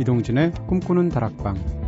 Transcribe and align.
이동진의 0.00 0.52
꿈꾸는 0.66 1.10
다락방 1.10 1.79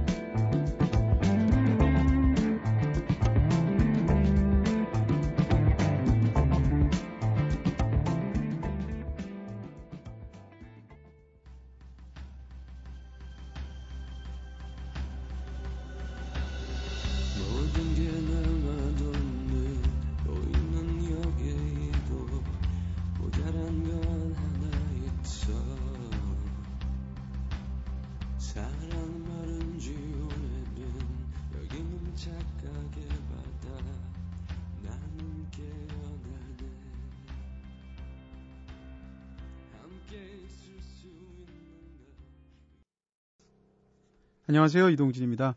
안녕하세요. 44.52 44.90
이동진입니다. 44.90 45.56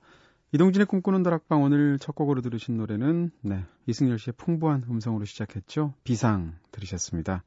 이동진의 0.54 0.85
꿈꾸는 0.85 1.22
다락방 1.22 1.62
오늘 1.62 1.99
첫 1.99 2.16
곡으로 2.16 2.39
들으신 2.39 2.78
노래는 2.78 3.30
네, 3.42 3.66
이승열 3.88 4.17
씨의 4.17 4.36
풍부한 4.38 4.86
음성으로 4.89 5.25
시작했죠. 5.25 5.94
비상 6.06 6.53
들으셨습니다. 6.72 7.44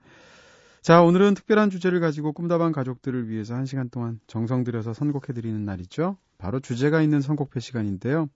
자, 0.82 1.00
오늘은 1.00 1.32
특별한 1.32 1.70
주제를 1.70 2.00
가지고 2.00 2.34
꿈다방 2.34 2.72
가족들을 2.72 3.30
위해서 3.30 3.54
한 3.54 3.64
시간 3.64 3.88
동안 3.88 4.20
정성 4.26 4.62
들여서 4.62 4.92
선곡해 4.92 5.32
드리는 5.32 5.64
날이죠. 5.64 6.18
바로 6.36 6.60
주제가 6.60 7.00
있는 7.00 7.22
선곡회 7.22 7.60
시간인데요. 7.60 8.28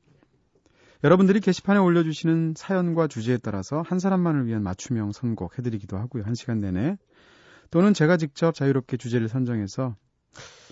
여러분들이 1.04 1.40
게시판에 1.40 1.80
올려주시는 1.80 2.54
사연과 2.56 3.08
주제에 3.08 3.36
따라서 3.36 3.82
한 3.82 3.98
사람만을 3.98 4.46
위한 4.46 4.62
맞춤형 4.62 5.12
선곡 5.12 5.58
해드리기도 5.58 5.98
하고요. 5.98 6.22
한 6.24 6.34
시간 6.34 6.60
내내. 6.60 6.96
또는 7.70 7.92
제가 7.92 8.16
직접 8.16 8.54
자유롭게 8.54 8.96
주제를 8.96 9.28
선정해서 9.28 9.96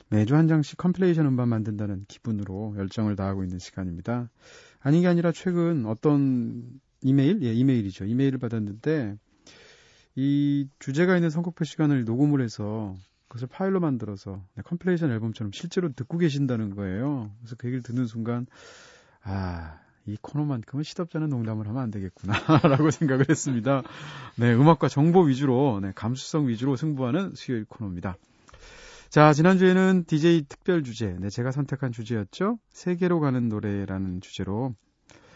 매주 0.09 0.35
한 0.35 0.49
장씩 0.49 0.77
compilation 0.77 1.27
음반 1.27 1.49
만든다는 1.49 2.05
기분으로 2.09 2.75
열정을 2.77 3.17
다하고 3.17 3.45
있는 3.45 3.59
시간입니다. 3.59 4.29
아닌 4.81 5.03
게 5.03 5.09
아니라 5.09 5.31
최근 5.33 5.87
어떤 5.87 6.81
이메일? 7.01 7.43
예, 7.43 7.53
이메일이죠. 7.53 8.05
이메일을 8.05 8.39
받았는데 8.39 9.17
이 10.17 10.69
주제가 10.79 11.17
있는 11.17 11.31
선곡표 11.31 11.65
시간을 11.65 12.05
녹음을 12.05 12.43
해서 12.43 12.97
그것을 13.29 13.47
파일로 13.47 13.79
만들어서 13.79 14.43
네, 14.55 14.63
compilation 14.63 15.13
앨범처럼 15.13 15.53
실제로 15.53 15.93
듣고 15.93 16.19
계신다는 16.19 16.75
거예요. 16.75 17.31
그래서 17.39 17.55
그 17.57 17.69
얘기를 17.69 17.83
듣는 17.83 18.07
순간 18.07 18.47
아, 19.23 19.79
이 20.07 20.17
코너만큼은 20.21 20.83
시덥잖은 20.83 21.29
농담을 21.29 21.69
하면 21.69 21.81
안 21.81 21.93
되겠구나 21.93 22.33
라고 22.69 22.91
생각을 22.91 23.27
했습니다. 23.29 23.83
네, 24.37 24.53
음악과 24.53 24.89
정보 24.89 25.23
위주로 25.23 25.79
네, 25.81 25.93
감수성 25.95 26.49
위주로 26.49 26.75
승부하는 26.75 27.35
수요일 27.37 27.65
코너입니다. 27.67 28.17
자, 29.11 29.33
지난주에는 29.33 30.05
DJ 30.07 30.45
특별 30.49 30.85
주제, 30.85 31.17
네, 31.19 31.31
제가 31.31 31.51
선택한 31.51 31.91
주제였죠. 31.91 32.61
세계로 32.71 33.19
가는 33.19 33.49
노래라는 33.49 34.21
주제로 34.21 34.77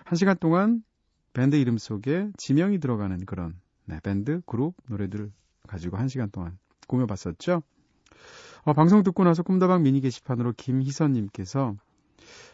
한 0.04 0.16
시간 0.16 0.36
동안 0.38 0.84
밴드 1.32 1.56
이름 1.56 1.76
속에 1.76 2.30
지명이 2.36 2.78
들어가는 2.78 3.26
그런 3.26 3.58
네, 3.86 3.98
밴드, 4.04 4.42
그룹, 4.46 4.76
노래들을 4.88 5.32
가지고 5.66 5.96
한 5.96 6.06
시간 6.06 6.30
동안 6.30 6.56
꾸며봤었죠. 6.86 7.64
어, 8.62 8.72
방송 8.74 9.02
듣고 9.02 9.24
나서 9.24 9.42
꿈다방 9.42 9.82
미니 9.82 10.00
게시판으로 10.00 10.52
김희선님께서 10.56 11.74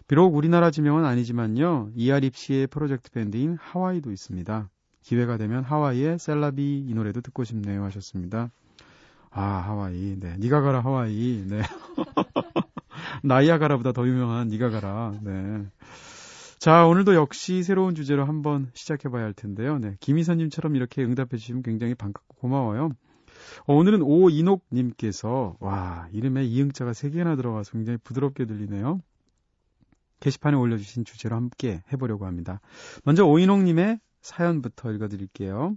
비록 0.09 0.35
우리나라 0.35 0.71
지명은 0.71 1.05
아니지만요, 1.05 1.91
이아립 1.97 2.35
씨의 2.35 2.67
프로젝트 2.69 3.11
밴드인 3.11 3.59
하와이도 3.61 4.11
있습니다. 4.11 4.71
기회가 5.03 5.37
되면 5.37 5.65
하와이의 5.65 6.19
셀라비 6.19 6.87
이 6.89 6.95
노래도 6.95 7.21
듣고 7.21 7.45
싶네요 7.45 7.85
하셨습니다. 7.85 8.51
아, 9.31 9.43
하와이. 9.43 10.17
네. 10.19 10.37
니가 10.39 10.61
가라, 10.61 10.81
하와이. 10.81 11.45
네. 11.49 11.63
나이아가라보다 13.23 13.93
더 13.93 14.07
유명한 14.07 14.49
니가 14.49 14.71
가라. 14.71 15.15
네. 15.23 15.67
자, 16.59 16.87
오늘도 16.87 17.15
역시 17.15 17.63
새로운 17.63 17.95
주제로 17.95 18.25
한번 18.25 18.71
시작해 18.75 19.09
봐야 19.09 19.25
할 19.25 19.33
텐데요. 19.33 19.79
네. 19.79 19.97
김희선 20.01 20.39
님처럼 20.39 20.77
이렇게 20.77 21.03
응답해 21.03 21.29
주시면 21.31 21.63
굉장히 21.63 21.95
반갑고 21.95 22.37
고마워요. 22.37 22.91
어, 23.67 23.75
오늘은 23.75 24.03
오인옥 24.03 24.67
님께서, 24.73 25.57
와, 25.61 26.09
이름에 26.13 26.45
이응자가 26.45 26.91
3개나 26.93 27.37
들어가서 27.37 27.73
굉장히 27.73 27.99
부드럽게 28.03 28.45
들리네요. 28.45 29.01
게시판에 30.21 30.57
올려 30.57 30.77
주신 30.77 31.05
주제로 31.05 31.37
함께 31.37 31.83
해 31.93 31.97
보려고 31.97 32.27
합니다. 32.27 32.61
먼저 33.05 33.25
오인옥 33.25 33.63
님의 33.63 33.99
사연부터 34.21 34.93
읽어 34.93 35.09
드릴게요. 35.09 35.77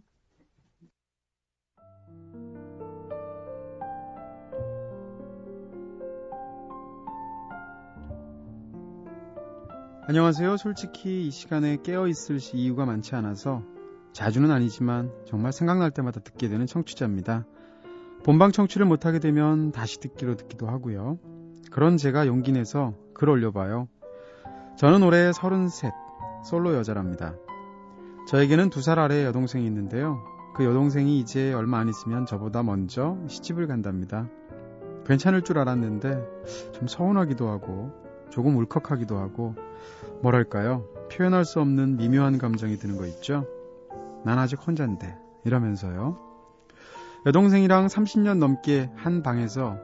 안녕하세요. 10.06 10.58
솔직히 10.58 11.28
이 11.28 11.32
시간에 11.32 11.78
깨어있을 11.82 12.40
이유가 12.56 12.86
많지 12.86 13.16
않아서 13.16 13.64
자주는 14.12 14.52
아니지만 14.52 15.12
정말 15.26 15.54
생각날 15.54 15.92
때마다 15.92 16.20
듣게 16.20 16.50
되는 16.50 16.66
청취자입니다. 16.66 17.46
본방 18.26 18.52
청취를 18.52 18.86
못하게 18.86 19.20
되면 19.20 19.72
다시 19.72 20.02
듣기로 20.02 20.36
듣기도 20.36 20.68
하고요. 20.68 21.20
그런 21.72 21.96
제가 21.96 22.28
용기 22.28 22.52
내서 22.52 22.94
글 23.14 23.30
올려봐요. 23.30 23.88
저는 24.78 25.04
올해 25.04 25.32
33, 25.32 25.92
솔로 26.44 26.76
여자랍니다. 26.76 27.36
저에게는 28.28 28.70
두 28.72 28.82
살 28.82 29.00
아래 29.00 29.24
여동생이 29.24 29.66
있는데요. 29.66 30.22
그 30.56 30.66
여동생이 30.66 31.18
이제 31.20 31.54
얼마 31.54 31.80
안 31.80 31.88
있으면 31.88 32.26
저보다 32.26 32.62
먼저 32.62 33.18
시집을 33.28 33.68
간답니다. 33.68 34.28
괜찮을 35.06 35.44
줄 35.44 35.60
알았는데 35.60 36.24
좀 36.74 36.88
서운하기도 36.88 37.48
하고 37.50 38.03
조금 38.34 38.58
울컥하기도 38.58 39.16
하고 39.16 39.54
뭐랄까요 40.24 40.88
표현할 41.12 41.46
수 41.46 41.62
없는 41.62 41.98
미묘한 41.98 42.40
감정이 42.40 42.78
드는 42.78 42.98
거 42.98 43.06
있죠 43.06 43.46
난 44.26 44.40
아직 44.40 44.66
혼잔데 44.66 45.16
이러면서요 45.46 46.18
여동생이랑 47.28 47.86
30년 47.86 48.40
넘게 48.40 48.90
한 48.96 49.22
방에서 49.22 49.78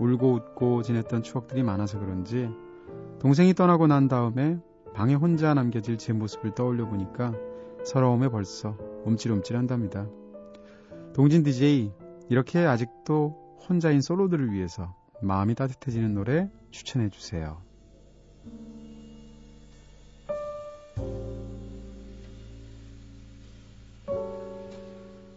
울고 0.00 0.34
웃고 0.34 0.82
지냈던 0.82 1.22
추억들이 1.22 1.62
많아서 1.62 2.00
그런지 2.00 2.50
동생이 3.20 3.54
떠나고 3.54 3.86
난 3.86 4.08
다음에 4.08 4.58
방에 4.94 5.14
혼자 5.14 5.54
남겨질 5.54 5.96
제 5.96 6.12
모습을 6.12 6.56
떠올려 6.56 6.88
보니까 6.88 7.32
서러움에 7.84 8.28
벌써 8.28 8.76
움찔움찔한답니다. 9.04 10.08
동진 11.14 11.44
DJ 11.44 11.92
이렇게 12.28 12.58
아직도 12.58 13.58
혼자인 13.68 14.00
솔로들을 14.00 14.52
위해서 14.52 14.94
마음이 15.22 15.54
따뜻해지는 15.54 16.14
노래 16.14 16.50
추천해 16.72 17.08
주세요. 17.08 17.62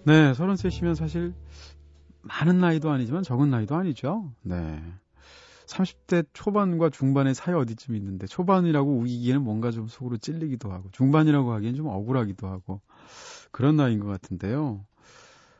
네, 0.05 0.33
33이면 0.33 0.93
사실 0.93 1.33
많은 2.21 2.59
나이도 2.59 2.91
아니지만 2.91 3.23
적은 3.23 3.49
나이도 3.49 3.75
아니죠. 3.75 4.31
네. 4.43 4.79
30대 5.65 6.27
초반과 6.31 6.91
중반의 6.91 7.33
사이 7.33 7.55
어디쯤 7.55 7.95
있는데 7.95 8.27
초반이라고 8.27 8.99
우기기에는 8.99 9.41
뭔가 9.41 9.71
좀 9.71 9.87
속으로 9.87 10.17
찔리기도 10.17 10.71
하고 10.71 10.89
중반이라고 10.91 11.51
하기엔 11.53 11.73
좀 11.73 11.87
억울하기도 11.87 12.47
하고 12.47 12.81
그런 13.51 13.77
나이인 13.77 13.99
것 13.99 14.05
같은데요. 14.05 14.85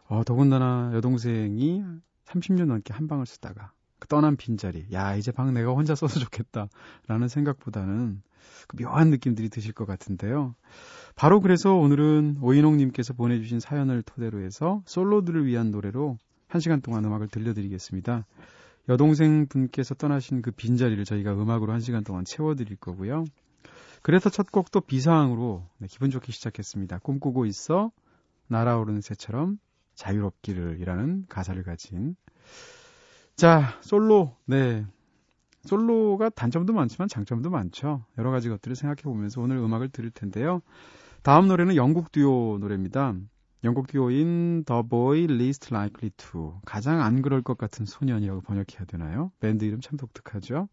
어, 0.08 0.24
더군다나 0.24 0.92
여동생이 0.94 1.84
30년 2.25 2.66
넘게 2.66 2.94
한 2.94 3.08
방을 3.08 3.25
쓰다가 3.25 3.72
그 3.72 3.85
떠난 4.07 4.36
빈자리, 4.36 4.88
야 4.94 5.16
이제 5.16 5.31
방 5.31 5.54
내가 5.54 5.72
혼자 5.72 5.96
써서 5.96 6.19
좋겠다 6.19 6.68
라는 7.07 7.28
생각보다는 7.28 8.22
그 8.68 8.78
묘한 8.78 9.10
느낌들이 9.10 9.50
드실 9.50 9.74
것 9.74 9.86
같은데요. 9.86 10.56
바로 11.16 11.40
그래서 11.42 11.74
오늘은 11.74 12.38
오인홍님께서 12.42 13.13
보내주신 13.13 13.60
사연을 13.60 14.02
토대로 14.04 14.42
해서 14.42 14.81
솔로들을 14.86 15.46
위한 15.46 15.72
노래로 15.72 16.18
한 16.48 16.62
시간 16.62 16.81
동안 16.81 17.06
음악을 17.06 17.28
들려드리겠습니다. 17.28 18.25
여동생 18.90 19.48
분께서 19.48 19.96
떠나신 19.96 20.42
그 20.42 20.52
빈자리를 20.52 21.04
저희가 21.06 21.34
음악으로 21.34 21.74
한 21.74 21.80
시간 21.80 22.04
동안 22.04 22.24
채워드릴 22.24 22.78
거고요. 22.78 23.25
그래서 24.02 24.30
첫 24.30 24.52
곡도 24.52 24.81
비상으로 24.81 25.68
네, 25.80 25.88
기분 25.90 26.12
좋게 26.12 26.31
시작했습니다. 26.31 27.00
꿈꾸고 27.00 27.46
있어 27.48 27.92
날아오르는 28.48 29.02
새처럼 29.02 29.57
자유롭기를 29.96 30.80
이라는 30.80 31.25
가사를 31.28 31.62
가진 31.63 32.16
자 33.36 33.78
솔로 33.82 34.36
네 34.46 34.86
솔로가 35.66 36.30
단점도 36.30 36.74
많지만 36.74 37.08
장점도 37.08 37.50
많죠. 37.50 38.06
여러 38.18 38.32
가지 38.32 38.50
것들을 38.50 38.76
생각해 38.76 39.02
보면서 39.04 39.42
오늘 39.42 39.58
음악을 39.58 39.90
들을 39.90 40.10
텐데요. 40.10 40.62
다음 41.22 41.48
노래는 41.48 41.76
영국 41.76 42.12
듀오 42.12 42.60
노래입니다. 42.60 43.16
영국 43.64 43.88
듀오인 43.88 44.64
The 44.64 44.84
Boy 44.88 45.24
Least 45.24 45.74
Likely 45.74 46.12
To 46.18 46.62
가장 46.66 47.02
안 47.02 47.22
그럴 47.22 47.42
것 47.42 47.58
같은 47.58 47.86
소년이라고 47.86 48.42
번역해야 48.42 48.86
되나요? 48.86 49.32
밴드 49.40 49.66
이름 49.66 49.81
참 49.81 49.98
독특하죠. 49.98 50.70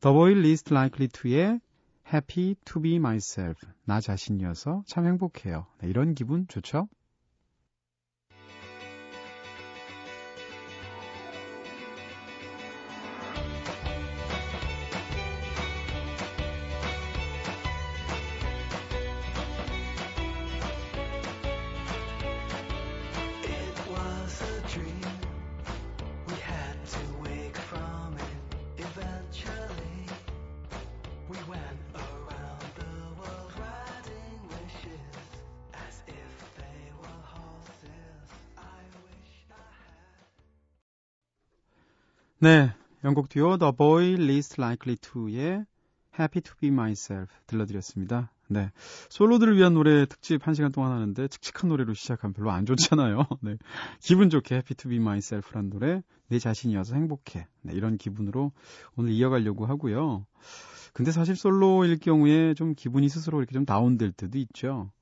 The 0.00 0.14
Boy 0.14 0.32
Least 0.32 0.72
Likely 0.72 1.08
To의 1.08 1.60
Happy 2.10 2.54
to 2.64 2.80
be 2.80 2.94
myself 2.94 3.66
나 3.84 4.00
자신이어서 4.00 4.84
참 4.86 5.04
행복해요. 5.04 5.66
네, 5.80 5.88
이런 5.88 6.14
기분 6.14 6.46
좋죠? 6.48 6.88
네, 42.40 42.72
영국 43.02 43.28
듀오 43.28 43.58
The 43.58 43.72
Boy 43.76 44.12
Least 44.12 44.60
Likely 44.60 44.96
To의 44.98 45.64
Happy 46.16 46.40
to 46.40 46.54
Be 46.60 46.68
Myself 46.68 47.34
들려드렸습니다. 47.48 48.30
네, 48.46 48.70
솔로들을 49.08 49.56
위한 49.56 49.74
노래 49.74 50.06
특집 50.06 50.40
1시간 50.44 50.72
동안 50.72 50.92
하는데 50.92 51.26
칙칙한 51.26 51.68
노래로 51.68 51.94
시작하면 51.94 52.34
별로 52.34 52.52
안 52.52 52.64
좋잖아요. 52.64 53.26
네, 53.42 53.56
기분 53.98 54.30
좋게 54.30 54.54
Happy 54.54 54.76
to 54.76 54.88
Be 54.88 54.98
Myself란 54.98 55.68
노래 55.68 56.00
내 56.28 56.38
자신이어서 56.38 56.94
행복해. 56.94 57.48
네, 57.62 57.72
이런 57.72 57.98
기분으로 57.98 58.52
오늘 58.94 59.10
이어가려고 59.10 59.66
하고요. 59.66 60.24
근데 60.92 61.10
사실 61.10 61.34
솔로일 61.34 61.98
경우에 61.98 62.54
좀 62.54 62.76
기분이 62.76 63.08
스스로 63.08 63.38
이렇게 63.38 63.52
좀 63.52 63.64
다운될 63.64 64.12
때도 64.12 64.38
있죠. 64.38 64.92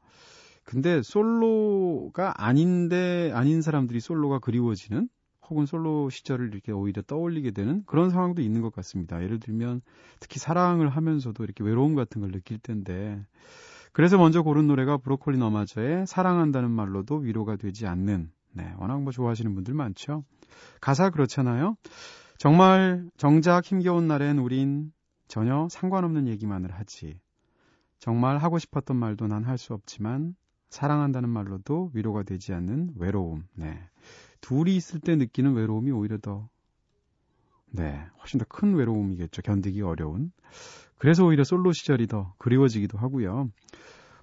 근데 0.64 1.02
솔로가 1.02 2.32
아닌데 2.42 3.30
아닌 3.34 3.60
사람들이 3.60 4.00
솔로가 4.00 4.38
그리워지는 4.38 5.10
혹은 5.50 5.66
솔로 5.66 6.10
시절을 6.10 6.52
이렇게 6.52 6.72
오히려 6.72 7.02
떠올리게 7.02 7.52
되는 7.52 7.82
그런 7.86 8.10
상황도 8.10 8.42
있는 8.42 8.62
것 8.62 8.72
같습니다. 8.74 9.22
예를 9.22 9.40
들면 9.40 9.80
특히 10.20 10.38
사랑을 10.38 10.88
하면서도 10.88 11.44
이렇게 11.44 11.64
외로움 11.64 11.94
같은 11.94 12.20
걸 12.20 12.32
느낄 12.32 12.58
텐데 12.58 13.24
그래서 13.92 14.18
먼저 14.18 14.42
고른 14.42 14.66
노래가 14.66 14.98
브로콜리 14.98 15.38
너마저의 15.38 16.06
사랑한다는 16.06 16.70
말로도 16.70 17.16
위로가 17.16 17.56
되지 17.56 17.86
않는 17.86 18.30
네, 18.52 18.72
워낙 18.78 19.02
뭐 19.02 19.12
좋아하시는 19.12 19.54
분들 19.54 19.74
많죠. 19.74 20.24
가사 20.80 21.10
그렇잖아요. 21.10 21.76
정말 22.38 23.08
정작 23.16 23.64
힘겨운 23.64 24.06
날엔 24.08 24.38
우린 24.38 24.92
전혀 25.28 25.68
상관없는 25.70 26.26
얘기만을 26.28 26.72
하지. 26.72 27.20
정말 27.98 28.38
하고 28.38 28.58
싶었던 28.58 28.96
말도 28.96 29.26
난 29.26 29.44
할 29.44 29.58
수 29.58 29.72
없지만 29.74 30.34
사랑한다는 30.70 31.28
말로도 31.30 31.90
위로가 31.94 32.22
되지 32.24 32.52
않는 32.52 32.94
외로움. 32.96 33.44
네. 33.54 33.78
둘이 34.40 34.76
있을 34.76 35.00
때 35.00 35.16
느끼는 35.16 35.54
외로움이 35.54 35.90
오히려 35.90 36.18
더, 36.18 36.48
네, 37.70 38.06
훨씬 38.20 38.38
더 38.38 38.46
큰 38.48 38.74
외로움이겠죠. 38.74 39.42
견디기 39.42 39.82
어려운. 39.82 40.32
그래서 40.98 41.24
오히려 41.24 41.44
솔로 41.44 41.72
시절이 41.72 42.06
더 42.06 42.34
그리워지기도 42.38 42.96
하고요. 42.98 43.50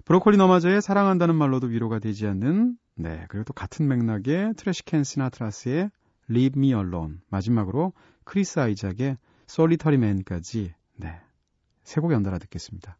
브로콜리 0.04 0.36
너마저의 0.36 0.82
사랑한다는 0.82 1.34
말로도 1.36 1.68
위로가 1.68 1.98
되지 1.98 2.26
않는, 2.26 2.76
네, 2.96 3.24
그리고 3.28 3.44
또 3.44 3.52
같은 3.52 3.86
맥락의 3.88 4.54
Trashcan 4.56 5.04
Sinatras의 5.04 5.90
Leave 6.30 6.58
Me 6.58 6.68
Alone. 6.70 7.18
마지막으로 7.30 7.92
크리스 8.24 8.58
아이작의 8.60 9.16
Solitary 9.48 9.96
Man까지, 10.02 10.74
네, 10.96 11.20
세 11.84 12.00
곡 12.00 12.12
연달아 12.12 12.38
듣겠습니다. 12.38 12.98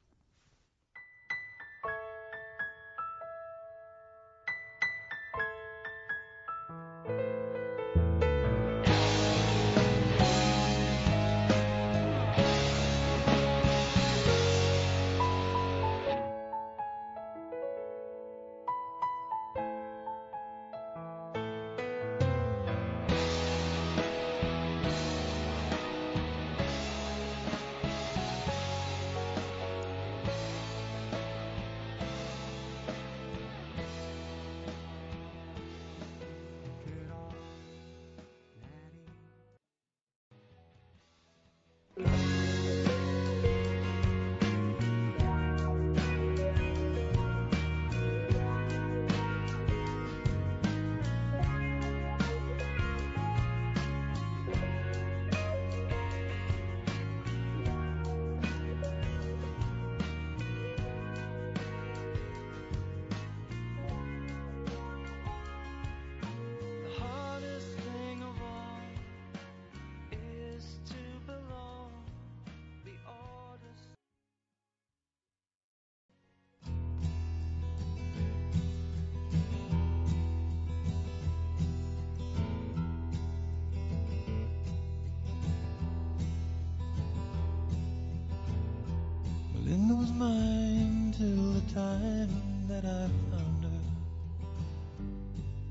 Mine 91.14 91.34
till 91.34 91.52
the 91.52 91.74
time 91.74 92.28
that 92.68 92.84
I 92.84 93.08
found 93.30 93.64
her 93.64 93.80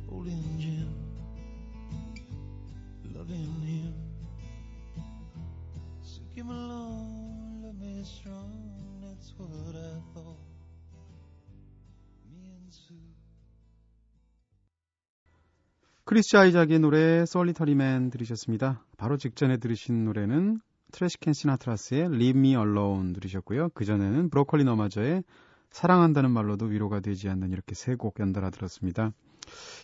holding 0.09 0.43
Jim, 0.59 0.87
loving 3.13 3.61
him. 3.61 3.93
So 6.01 6.21
give 6.35 6.45
me 6.45 6.53
along, 6.53 7.61
love 7.63 7.79
me 7.79 8.03
strong, 8.03 8.51
that's 9.01 9.33
what 9.37 9.75
I 9.75 10.01
thought. 10.13 10.39
Me 12.29 12.49
and 12.55 12.71
Sue. 12.71 12.95
크리스 16.05 16.35
아이작의 16.35 16.79
노래 16.79 17.25
솔리터리맨 17.25 18.09
들으셨습니다. 18.09 18.85
바로 18.97 19.17
직전에 19.17 19.57
들으신 19.57 20.03
노래는 20.03 20.59
Trashcan 20.93 21.33
Sinatras의 21.33 22.01
Leave 22.05 22.39
Me 22.39 22.49
Alone 22.55 23.13
들으셨고요. 23.13 23.69
그전에는 23.69 24.29
브로콜리 24.29 24.63
너마저의 24.63 25.23
사랑한다는 25.71 26.31
말로도 26.31 26.65
위로가 26.67 26.99
되지 27.01 27.27
않는 27.29 27.51
이렇게 27.51 27.75
세 27.75 27.95
곡 27.97 28.19
연달아 28.19 28.51
들었습니다. 28.51 29.11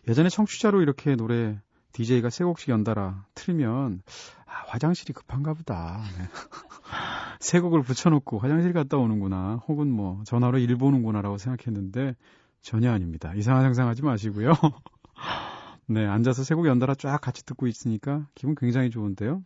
예전에 0.08 0.30
청취자로 0.30 0.82
이렇게 0.82 1.16
노래 1.16 1.60
DJ가 1.94 2.30
세 2.30 2.44
곡씩 2.44 2.70
연달아 2.70 3.26
틀면 3.36 4.02
아, 4.46 4.52
화장실이 4.68 5.14
급한가 5.14 5.54
보다. 5.56 6.00
네. 6.18 6.26
세 7.42 7.60
곡을 7.60 7.82
붙여놓고 7.82 8.38
화장실 8.40 8.74
갔다 8.74 8.98
오는구나. 8.98 9.62
혹은 9.68 9.92
뭐 9.92 10.22
전화로 10.26 10.60
일 10.60 10.76
보는구나라고 10.78 11.38
생각했는데 11.40 12.16
전혀 12.62 12.92
아닙니다. 12.92 13.34
이상한 13.36 13.64
상상하지 13.64 14.04
마시고요. 14.04 14.54
네, 15.88 16.06
앉아서 16.06 16.44
세 16.44 16.56
곡 16.56 16.68
연달아 16.68 16.94
쫙 16.96 17.20
같이 17.20 17.44
듣고 17.46 17.66
있으니까 17.68 18.28
기분 18.36 18.54
굉장히 18.56 18.92
좋은데요. 18.92 19.42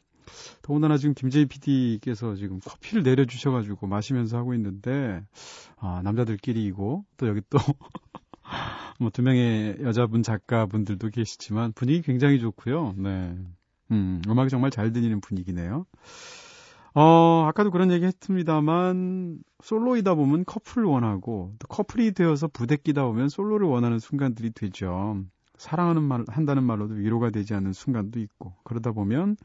더군다나 0.62 0.98
지금 0.98 1.14
김재희 1.14 1.46
PD께서 1.46 2.36
지금 2.36 2.60
커피를 2.60 3.04
내려주셔가지고 3.04 3.88
마시면서 3.88 4.38
하고 4.38 4.54
있는데, 4.54 5.24
아, 5.78 6.02
남자들끼리이고, 6.04 7.06
또 7.18 7.28
여기 7.28 7.42
또, 7.50 7.58
뭐 9.00 9.10
두 9.10 9.22
명의 9.22 9.78
여자분 9.82 10.24
작가분들도 10.24 11.10
계시지만 11.10 11.74
분위기 11.74 12.02
굉장히 12.02 12.40
좋고요. 12.40 12.96
네. 12.98 13.36
음, 13.92 14.22
음악이 14.28 14.50
정말 14.50 14.72
잘 14.72 14.92
들리는 14.92 15.20
분위기네요. 15.22 15.86
어, 16.96 17.46
아까도 17.48 17.72
그런 17.72 17.92
얘기 17.92 18.06
했습니다만, 18.06 19.40
솔로이다 19.64 20.14
보면 20.14 20.46
커플을 20.46 20.86
원하고, 20.86 21.54
또 21.58 21.68
커플이 21.68 22.14
되어서 22.14 22.48
부대끼다 22.48 23.04
보면 23.06 23.30
솔로를 23.30 23.68
원하는 23.68 23.98
순간들이 23.98 24.52
되죠. 24.52 25.24
사랑하는 25.58 26.04
말, 26.04 26.24
한다는 26.28 26.64
말로도 26.64 26.96
위로가 26.96 27.32
되지 27.32 27.56
않는 27.56 27.74
순간도 27.74 28.20
있고, 28.20 28.54
그러다 28.64 28.92
보면, 28.92 29.38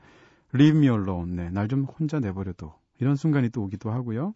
leave 0.54 0.78
me 0.78 0.88
alone, 0.88 1.36
네, 1.36 1.50
날 1.50 1.68
좀 1.68 1.84
혼자 1.84 2.20
내버려둬. 2.20 2.78
이런 3.00 3.16
순간이 3.16 3.50
또 3.50 3.62
오기도 3.62 3.90
하고요. 3.90 4.34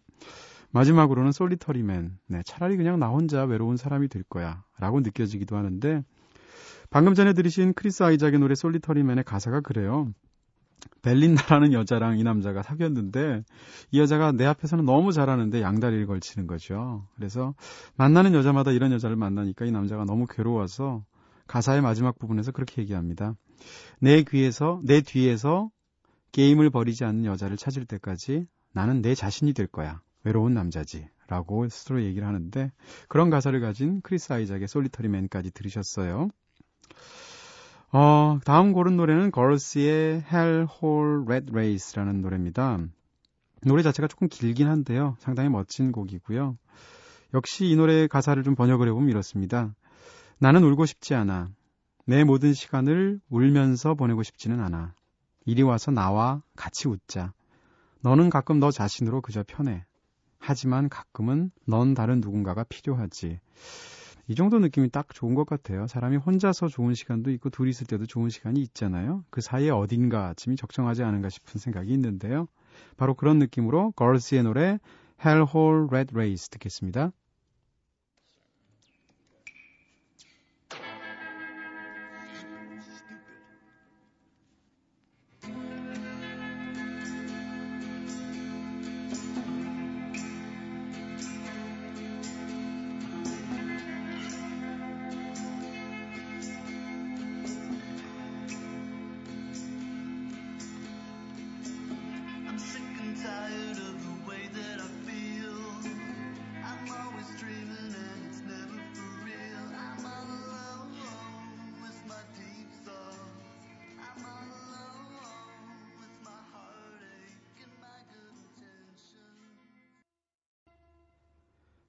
마지막으로는 0.71 1.31
솔리터리맨, 1.31 2.17
네, 2.27 2.41
차라리 2.45 2.77
그냥 2.77 2.99
나 2.99 3.07
혼자 3.07 3.43
외로운 3.43 3.77
사람이 3.77 4.07
될 4.07 4.23
거야. 4.23 4.63
라고 4.79 5.01
느껴지기도 5.01 5.55
하는데, 5.55 6.03
방금 6.89 7.13
전에 7.13 7.33
들으신 7.33 7.73
크리스 7.73 8.03
아이작의 8.03 8.39
노래 8.39 8.55
솔리터리맨의 8.55 9.23
가사가 9.23 9.61
그래요. 9.61 10.11
벨린다라는 11.01 11.73
여자랑 11.73 12.19
이 12.19 12.23
남자가 12.23 12.61
사귀었는데 12.61 13.43
이 13.91 13.99
여자가 13.99 14.31
내 14.33 14.45
앞에서는 14.45 14.85
너무 14.85 15.11
잘하는데 15.11 15.61
양다리를 15.61 16.05
걸치는 16.07 16.45
거죠. 16.45 17.07
그래서 17.15 17.55
만나는 17.95 18.33
여자마다 18.33 18.71
이런 18.71 18.91
여자를 18.91 19.15
만나니까 19.15 19.65
이 19.65 19.71
남자가 19.71 20.03
너무 20.05 20.27
괴로워서 20.27 21.05
가사의 21.47 21.81
마지막 21.81 22.19
부분에서 22.19 22.51
그렇게 22.51 22.81
얘기합니다. 22.81 23.35
내 23.99 24.23
귀에서 24.23 24.81
내 24.83 25.01
뒤에서 25.01 25.69
게임을 26.33 26.69
벌이지 26.69 27.05
않는 27.05 27.25
여자를 27.25 27.57
찾을 27.57 27.85
때까지 27.85 28.47
나는 28.73 29.01
내 29.01 29.15
자신이 29.15 29.53
될 29.53 29.67
거야. 29.67 30.01
외로운 30.23 30.53
남자지. 30.53 31.07
라고 31.27 31.67
스스로 31.69 32.03
얘기를 32.03 32.27
하는데 32.27 32.71
그런 33.07 33.29
가사를 33.29 33.59
가진 33.61 34.01
크리스 34.01 34.33
아이작의 34.33 34.67
Solitary 34.67 35.07
Man까지 35.07 35.51
들으셨어요. 35.51 36.27
어, 37.91 38.39
다음 38.43 38.73
고른 38.73 38.97
노래는 38.97 39.31
Girls의 39.31 40.23
Hellhole 40.31 40.67
Ratrace라는 40.69 42.21
노래입니다. 42.21 42.79
노래 43.65 43.83
자체가 43.83 44.07
조금 44.07 44.27
길긴 44.27 44.67
한데요. 44.67 45.15
상당히 45.19 45.49
멋진 45.49 45.91
곡이고요. 45.91 46.57
역시 47.33 47.65
이 47.67 47.75
노래의 47.75 48.09
가사를 48.09 48.43
좀 48.43 48.55
번역을 48.55 48.87
해보면 48.87 49.09
이렇습니다. 49.09 49.73
나는 50.39 50.63
울고 50.63 50.85
싶지 50.85 51.15
않아. 51.15 51.49
내 52.05 52.23
모든 52.23 52.53
시간을 52.53 53.21
울면서 53.29 53.93
보내고 53.93 54.23
싶지는 54.23 54.59
않아. 54.59 54.93
이리 55.45 55.61
와서 55.61 55.91
나와 55.91 56.41
같이 56.55 56.87
웃자. 56.87 57.33
너는 58.01 58.29
가끔 58.29 58.59
너 58.59 58.71
자신으로 58.71 59.21
그저 59.21 59.43
편해. 59.45 59.85
하지만 60.39 60.89
가끔은 60.89 61.51
넌 61.65 61.93
다른 61.93 62.19
누군가가 62.19 62.63
필요하지. 62.63 63.39
이 64.27 64.35
정도 64.35 64.59
느낌이 64.59 64.89
딱 64.89 65.13
좋은 65.13 65.35
것 65.35 65.45
같아요. 65.45 65.87
사람이 65.87 66.17
혼자서 66.17 66.67
좋은 66.67 66.93
시간도 66.93 67.31
있고 67.31 67.49
둘이 67.49 67.69
있을 67.69 67.87
때도 67.87 68.05
좋은 68.05 68.29
시간이 68.29 68.61
있잖아요. 68.61 69.23
그 69.29 69.41
사이에 69.41 69.69
어딘가쯤이 69.69 70.55
적정하지 70.55 71.03
않은가 71.03 71.29
싶은 71.29 71.59
생각이 71.59 71.91
있는데요. 71.93 72.47
바로 72.95 73.15
그런 73.15 73.37
느낌으로 73.39 73.91
걸스의 73.91 74.43
노래 74.43 74.79
Hell 75.25 75.45
Hole 75.53 75.87
Red 75.89 76.13
Race 76.13 76.47
듣겠습니다. 76.49 77.11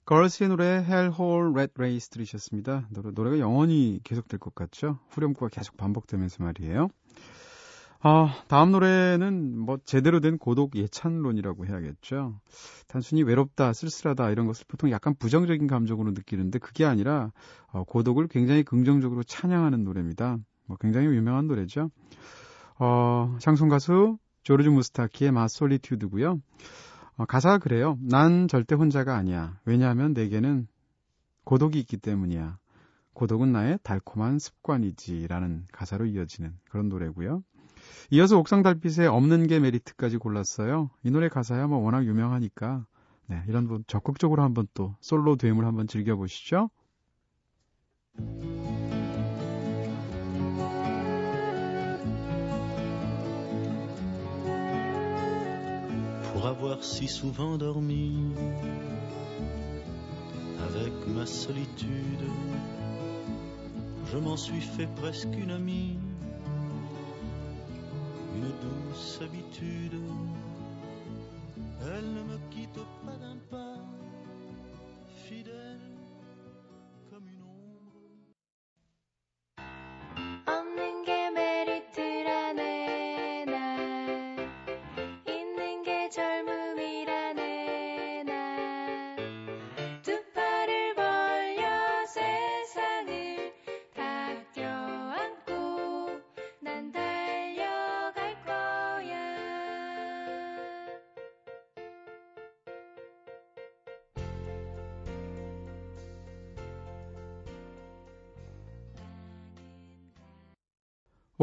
걸스의 0.07 0.51
노래 0.51 0.67
Hell 0.67 1.13
Hole 1.19 1.53
Red 1.53 1.73
Race 1.77 2.11
들으셨습니다. 2.11 2.87
노래, 2.91 3.11
노래 3.13 3.31
가 3.31 3.39
영원히 3.39 4.01
계속될 4.05 4.39
것 4.39 4.55
같죠? 4.55 4.99
후렴구가 5.09 5.49
계속 5.49 5.77
반복되면서 5.77 6.45
말이에요. 6.45 6.89
아, 8.07 8.35
다음 8.49 8.71
노래는 8.71 9.59
뭐 9.59 9.79
제대로 9.87 10.21
된 10.21 10.37
고독 10.37 10.77
예찬론이라고 10.77 11.65
해야겠죠. 11.65 12.39
단순히 12.87 13.23
외롭다, 13.23 13.73
쓸쓸하다 13.73 14.31
이런 14.31 14.47
것을 14.47 14.67
보통 14.69 14.91
약간 14.91 15.15
부정적인 15.19 15.67
감정으로 15.67 16.11
느끼는데 16.11 16.59
그게 16.59 16.85
아니라 16.85 17.33
어, 17.69 17.85
고독을 17.85 18.29
굉장히 18.29 18.63
긍정적으로 18.63 19.23
찬양하는 19.23 19.85
노래입니다. 19.85 20.37
뭐 20.67 20.77
굉장히 20.79 21.07
유명한 21.07 21.47
노래죠. 21.47 21.91
어, 22.79 23.39
샹송 23.41 23.71
가수 23.71 24.19
조르주 24.43 24.71
무스타키의 24.71 25.33
마솔리튜드고요. 25.33 26.41
어, 27.17 27.25
가사가 27.27 27.59
그래요. 27.59 27.99
난 28.01 28.49
절대 28.49 28.75
혼자가 28.75 29.17
아니야. 29.17 29.59
왜냐하면 29.65 30.13
내게는 30.15 30.67
고독이 31.45 31.79
있기 31.81 31.97
때문이야. 31.99 32.59
고독은 33.13 33.53
나의 33.53 33.79
달콤한 33.83 34.39
습관이지. 34.39 35.29
라는 35.29 35.65
가사로 35.73 36.07
이어지는 36.07 36.53
그런 36.69 36.89
노래고요. 36.89 37.45
이어서 38.11 38.39
옥상 38.39 38.63
달빛에 38.63 39.07
없는 39.07 39.47
게 39.47 39.61
메리트까지 39.61 40.17
골랐어요. 40.17 40.91
이 41.05 41.11
노래 41.11 41.29
가사야 41.29 41.67
뭐 41.67 41.79
워낙 41.79 42.05
유명하니까 42.05 42.87
네, 43.27 43.43
이런 43.49 43.69
분 43.69 43.85
적극적으로 43.87 44.43
한번 44.43 44.67
또 44.75 44.97
솔로 45.01 45.37
됨을 45.37 45.65
한번 45.65 45.87
즐겨보시죠. 45.87 46.71
Avoir 56.47 56.85
si 56.85 57.09
souvent 57.09 57.57
dormi 57.57 58.17
avec 60.69 60.93
ma 61.09 61.27
solitude. 61.27 62.29
Je 64.13 64.19
m'en 64.19 64.37
suis 64.37 64.61
fait 64.61 64.89
presque 64.97 65.35
une 65.37 65.51
amie, 65.51 65.99
une 68.37 68.53
douce 68.63 69.21
habitude. 69.23 69.99
Elle 71.83 72.13
ne 72.13 72.23
me 72.23 72.39
quitte 72.51 72.81
pas 73.05 73.17
d'un 73.17 73.34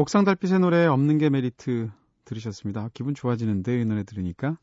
옥상 0.02 0.24
달빛의 0.24 0.58
노래 0.58 0.84
없는 0.86 1.18
게 1.18 1.30
메리트 1.30 1.88
들으셨습니다. 2.24 2.88
기분 2.92 3.14
좋아지는데 3.14 3.80
이 3.80 3.84
노래 3.84 4.02
들으니까. 4.02 4.58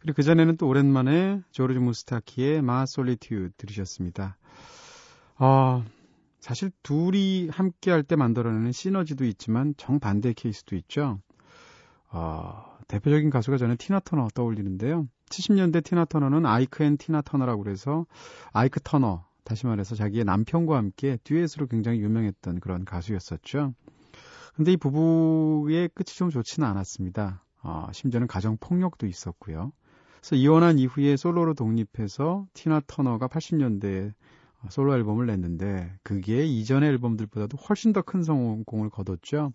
그리고 0.00 0.16
그 0.16 0.24
전에는 0.24 0.56
또 0.56 0.66
오랜만에 0.66 1.42
조르지 1.52 1.78
무스타키의 1.78 2.60
Ma 2.62 2.86
Solitude 2.86 3.52
들으셨습니다. 3.56 4.36
어, 5.38 5.84
사실 6.40 6.72
둘이 6.82 7.48
함께 7.50 7.92
할 7.92 8.02
때 8.02 8.16
만들어내는 8.16 8.72
시너지도 8.72 9.24
있지만 9.26 9.74
정반대 9.76 10.32
케이스도 10.32 10.74
있죠. 10.74 11.20
어, 12.10 12.76
대표적인 12.88 13.30
가수가 13.30 13.58
저는 13.58 13.76
티나 13.76 14.00
터너 14.00 14.26
떠올리는데요. 14.34 15.06
70년대 15.28 15.84
티나 15.84 16.04
터너는 16.04 16.46
아이크 16.46 16.82
앤 16.82 16.96
티나 16.96 17.22
터너라고 17.22 17.62
그래서 17.62 18.06
아이크 18.52 18.80
터너 18.82 19.24
다시 19.44 19.66
말해서 19.66 19.94
자기의 19.94 20.24
남편과 20.24 20.76
함께 20.76 21.16
듀엣으로 21.22 21.68
굉장히 21.68 22.00
유명했던 22.00 22.58
그런 22.58 22.84
가수였었죠. 22.84 23.72
근데 24.60 24.72
이 24.72 24.76
부부의 24.76 25.88
끝이 25.94 26.08
좀 26.08 26.28
좋지는 26.28 26.68
않았습니다. 26.68 27.42
어, 27.62 27.88
심지어는 27.94 28.26
가정 28.26 28.58
폭력도 28.60 29.06
있었고요. 29.06 29.72
그래서 30.18 30.36
이혼한 30.36 30.78
이후에 30.78 31.16
솔로로 31.16 31.54
독립해서 31.54 32.46
티나 32.52 32.82
터너가 32.86 33.26
80년대에 33.28 34.12
솔로 34.68 34.92
앨범을 34.96 35.24
냈는데 35.24 35.90
그게 36.02 36.44
이전의 36.44 36.90
앨범들보다도 36.90 37.56
훨씬 37.56 37.94
더 37.94 38.02
큰 38.02 38.22
성공을 38.22 38.90
거뒀죠. 38.90 39.54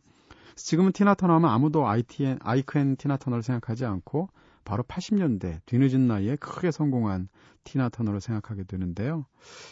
지금은 0.56 0.92
티나 0.92 1.14
터너 1.14 1.36
하면 1.36 1.52
아무도 1.52 1.86
ITN, 1.88 2.40
아이크 2.42 2.80
앤 2.80 2.96
티나 2.96 3.18
터너를 3.18 3.44
생각하지 3.44 3.86
않고 3.86 4.30
바로 4.64 4.82
80년대 4.82 5.60
뒤늦은 5.68 6.08
나이에 6.08 6.36
크게 6.38 6.72
성공한 6.72 7.30
티나 7.64 7.90
터너를 7.90 8.22
생각하게 8.22 8.64
되는데요. 8.64 9.28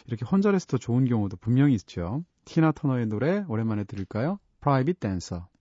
이렇게 0.06 0.26
혼자라서 0.26 0.68
더 0.68 0.78
좋은 0.78 1.06
경우도 1.06 1.38
분명히 1.38 1.74
있죠. 1.74 2.24
티나 2.46 2.72
터너의 2.72 3.08
노래 3.08 3.44
오랜만에 3.48 3.84
들을까요? 3.86 4.38
Private 4.64 4.98
Dancer. 5.02 5.53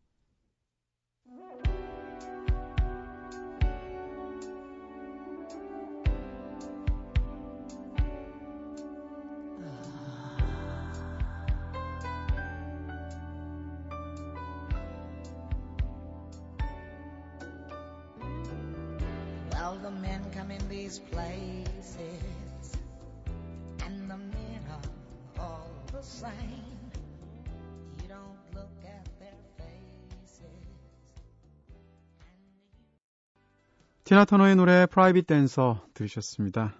티나 34.04 34.24
터너의 34.24 34.56
노래 34.56 34.86
Private 34.86 35.22
Dancer 35.26 35.76
들으셨습니다. 35.94 36.74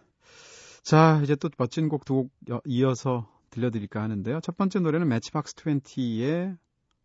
자, 0.83 1.21
이제 1.23 1.37
또 1.37 1.49
멋진 1.57 1.88
곡 1.88 2.05
두 2.05 2.14
곡 2.14 2.62
이어서 2.67 3.29
들려드릴까 3.50 4.02
하는데요. 4.02 4.41
첫 4.41 4.57
번째 4.57 4.81
노래는 4.81 5.09
매치박스 5.09 5.55
20의 5.55 6.57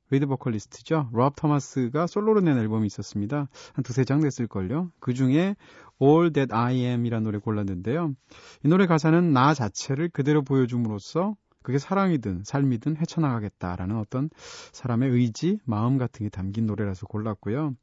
리드 0.09 0.25
보컬리스트죠. 0.25 1.09
롭 1.13 1.35
토마스가 1.35 2.07
솔로로 2.07 2.41
낸 2.41 2.57
앨범이 2.57 2.87
있었습니다. 2.87 3.47
한 3.73 3.83
두세 3.83 4.05
장 4.05 4.19
됐을걸요. 4.21 4.91
그 4.99 5.13
중에 5.13 5.55
All 6.01 6.33
That 6.33 6.51
I 6.53 6.77
Am이라는 6.77 7.23
노래 7.23 7.37
골랐는데요. 7.37 8.15
이 8.63 8.67
노래 8.67 8.87
가사는 8.87 9.33
나 9.33 9.53
자체를 9.53 10.09
그대로 10.09 10.41
보여줌으로써 10.41 11.35
그게 11.61 11.77
사랑이든 11.77 12.43
삶이든 12.45 12.97
헤쳐나가겠다라는 12.97 13.97
어떤 13.97 14.29
사람의 14.71 15.09
의지, 15.11 15.59
마음 15.65 15.97
같은 15.97 16.25
게 16.25 16.29
담긴 16.29 16.65
노래라서 16.65 17.05
골랐고요. 17.05 17.75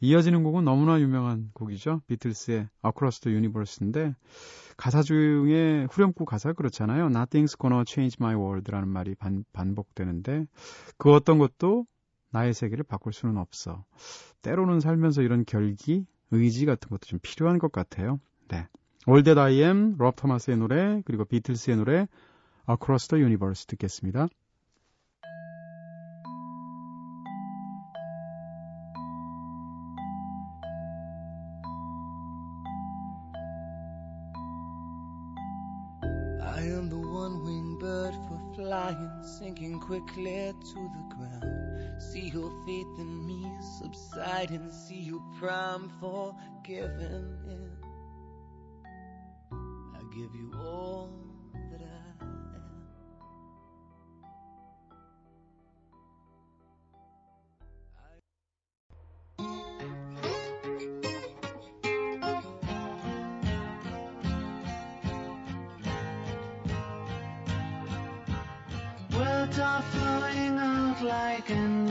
이어지는 0.00 0.42
곡은 0.42 0.64
너무나 0.64 1.00
유명한 1.00 1.50
곡이죠. 1.52 2.02
비틀스의 2.06 2.68
Across 2.84 3.20
the 3.20 3.34
Universe인데 3.34 4.14
가사 4.76 5.02
중에 5.02 5.86
후렴구 5.90 6.24
가사가 6.24 6.52
그렇잖아요. 6.52 7.08
Nothing's 7.08 7.58
gonna 7.58 7.84
change 7.86 8.16
my 8.20 8.34
world라는 8.34 8.88
말이 8.88 9.14
반, 9.14 9.44
반복되는데 9.52 10.46
그 10.98 11.12
어떤 11.12 11.38
것도 11.38 11.86
나의 12.30 12.52
세계를 12.52 12.84
바꿀 12.84 13.12
수는 13.12 13.38
없어. 13.38 13.84
때로는 14.42 14.80
살면서 14.80 15.22
이런 15.22 15.44
결기, 15.44 16.06
의지 16.30 16.66
같은 16.66 16.90
것도 16.90 17.06
좀 17.06 17.18
필요한 17.22 17.58
것 17.58 17.72
같아요. 17.72 18.20
네. 18.48 18.66
All 19.08 19.22
That 19.22 19.40
I 19.40 19.62
Am, 19.62 19.96
롭 19.98 20.16
토마스의 20.16 20.58
노래, 20.58 21.00
그리고 21.04 21.24
비틀스의 21.24 21.76
노래 21.76 22.06
Across 22.68 23.08
the 23.08 23.22
Universe 23.22 23.66
듣겠습니다. 23.66 24.28
Sinking 39.66 39.80
quickly 39.80 40.52
to 40.60 40.74
the 40.74 41.14
ground. 41.14 42.02
See 42.02 42.28
your 42.28 42.50
faith 42.66 42.86
in 42.98 43.26
me 43.26 43.50
subside 43.78 44.50
and 44.50 44.72
see 44.72 45.00
you 45.00 45.22
prime 45.38 45.90
for 46.00 46.34
giving 46.64 47.36
in. 47.48 47.70
I 49.94 50.00
give 50.14 50.34
you 50.34 50.52
all 50.58 51.25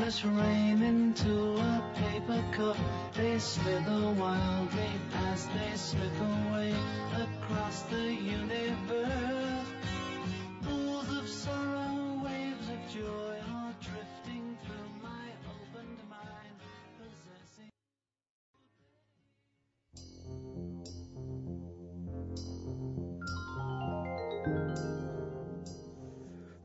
like 0.05 0.23
rain 0.23 0.83
into 0.83 1.55
a 1.55 1.83
paper 1.95 2.43
cup. 2.51 2.77
They 3.15 3.39
slither 3.39 4.11
wildly 4.11 4.89
as 5.31 5.47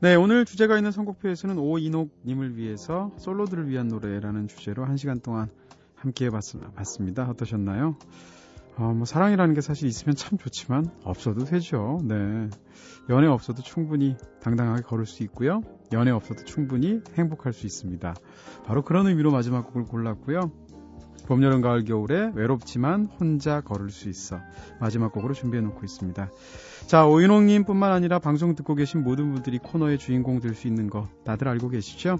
네, 0.01 0.15
오늘 0.15 0.45
주제가 0.45 0.77
있는 0.77 0.91
선곡표에서는 0.91 1.59
오인옥님을 1.59 2.57
위해서 2.57 3.11
솔로들을 3.17 3.69
위한 3.69 3.87
노래라는 3.87 4.47
주제로 4.47 4.83
한 4.83 4.97
시간 4.97 5.19
동안 5.19 5.51
함께 5.93 6.25
해봤습니다. 6.25 7.29
어떠셨나요? 7.29 7.95
어, 8.77 8.93
뭐 8.95 9.05
사랑이라는 9.05 9.53
게 9.53 9.61
사실 9.61 9.87
있으면 9.87 10.15
참 10.15 10.39
좋지만 10.39 10.89
없어도 11.03 11.45
되죠. 11.45 11.99
네, 12.03 12.49
연애 13.11 13.27
없어도 13.27 13.61
충분히 13.61 14.17
당당하게 14.41 14.81
걸을 14.81 15.05
수 15.05 15.21
있고요. 15.21 15.61
연애 15.93 16.09
없어도 16.09 16.45
충분히 16.45 17.01
행복할 17.15 17.53
수 17.53 17.67
있습니다. 17.67 18.15
바로 18.65 18.81
그런 18.81 19.05
의미로 19.05 19.29
마지막 19.29 19.67
곡을 19.67 19.83
골랐고요. 19.83 20.51
봄, 21.27 21.43
여름, 21.43 21.61
가을, 21.61 21.83
겨울에 21.83 22.31
외롭지만 22.35 23.07
혼자 23.19 23.61
걸을 23.61 23.89
수 23.89 24.09
있어 24.09 24.39
마지막 24.79 25.11
곡으로 25.11 25.33
준비해 25.33 25.61
놓고 25.63 25.79
있습니다. 25.83 26.29
자, 26.87 27.05
오인홍님 27.05 27.63
뿐만 27.63 27.91
아니라 27.91 28.19
방송 28.19 28.55
듣고 28.55 28.75
계신 28.75 29.03
모든 29.03 29.31
분들이 29.33 29.59
코너의 29.59 29.97
주인공 29.97 30.39
될 30.39 30.53
수 30.55 30.67
있는 30.67 30.89
거 30.89 31.07
다들 31.23 31.47
알고 31.47 31.69
계시죠? 31.69 32.19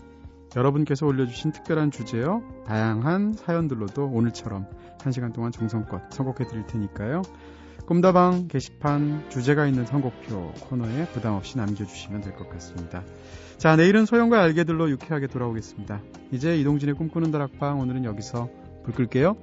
여러분께서 0.56 1.06
올려주신 1.06 1.52
특별한 1.52 1.92
주제요, 1.92 2.44
다양한 2.66 3.34
사연들로도 3.34 4.06
오늘처럼 4.08 4.68
한 5.02 5.12
시간 5.12 5.32
동안 5.34 5.52
정성껏 5.52 6.12
선곡해 6.12 6.48
드릴 6.48 6.66
테니까요. 6.68 7.22
꿈다방 7.86 8.48
게시판 8.48 9.30
주제가 9.30 9.66
있는 9.66 9.86
선곡표 9.86 10.54
코너에 10.70 11.08
부담 11.08 11.34
없이 11.34 11.58
남겨주시면 11.58 12.22
될 12.22 12.36
것 12.36 12.50
같습니다. 12.50 13.04
자, 13.58 13.76
내일은 13.76 14.06
소영과 14.06 14.42
알게들로 14.42 14.90
유쾌하게 14.92 15.28
돌아오겠습니다. 15.28 16.02
이제 16.32 16.58
이동진의 16.58 16.96
꿈꾸는 16.96 17.32
다락방 17.32 17.80
오늘은 17.80 18.06
여기서 18.06 18.50
불 18.84 18.94
끌게요. 18.94 19.36